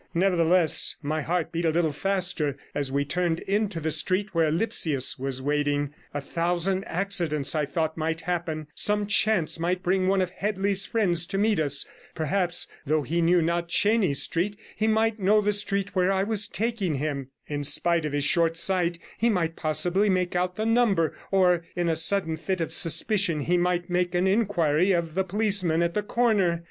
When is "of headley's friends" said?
10.19-11.27